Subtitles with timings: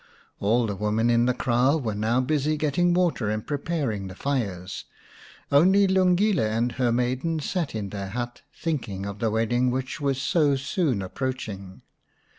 [0.39, 4.85] All the women in the kraal were now busy getting water and preparing the fires;
[5.51, 10.19] only Lungile and her maidens sat in their hut, thinking of the wedding which was
[10.19, 11.83] so soon approaching.